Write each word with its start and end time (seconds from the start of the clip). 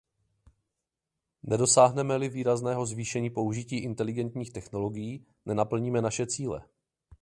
Nedosáhneme-li 1.43 2.29
výrazného 2.29 2.85
zvýšení 2.85 3.29
použití 3.29 3.77
inteligentních 3.77 4.51
technologií, 4.51 5.25
nenaplníme 5.45 6.01
naše 6.01 6.25
cíle. 6.27 6.61